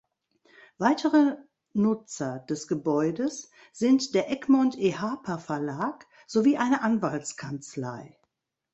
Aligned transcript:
Weitere 0.79 1.37
Nutzer 1.73 2.39
des 2.49 2.67
Gebäudes 2.67 3.51
sind 3.71 4.15
der 4.15 4.31
Egmont 4.31 4.75
Ehapa 4.75 5.37
Verlag 5.37 6.07
sowie 6.25 6.57
eine 6.57 6.81
Anwaltskanzlei. 6.81 8.17